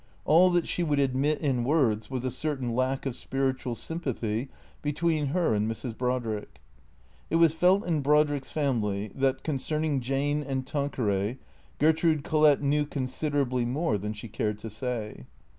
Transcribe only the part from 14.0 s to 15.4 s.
she cared to say.